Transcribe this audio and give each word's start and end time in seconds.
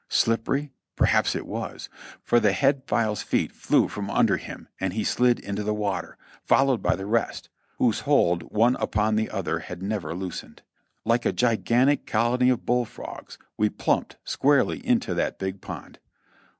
Slippery? 0.09 0.71
perhaps 0.95 1.35
it 1.35 1.45
was! 1.45 1.87
for 2.23 2.39
the 2.39 2.53
head 2.53 2.81
file's 2.87 3.21
feet 3.21 3.51
flew 3.51 3.87
from 3.87 4.09
under 4.09 4.37
him 4.37 4.67
and 4.79 4.93
he 4.93 5.03
slid 5.03 5.37
into 5.37 5.61
the 5.63 5.75
water, 5.75 6.17
followed 6.43 6.81
by 6.81 6.95
the 6.95 7.05
rest, 7.05 7.49
whose 7.77 7.99
hold 7.99 8.41
one 8.51 8.75
upon 8.77 9.15
the 9.15 9.29
other 9.29 9.59
had 9.59 9.83
never 9.83 10.15
loosened. 10.15 10.63
Like 11.05 11.23
a 11.23 11.31
gigantic 11.31 12.07
colony 12.07 12.49
of 12.49 12.65
bullfrogs 12.65 13.37
we 13.57 13.69
plumped 13.69 14.17
squarely 14.23 14.83
into 14.87 15.13
that 15.13 15.37
big 15.37 15.61
pond. 15.61 15.99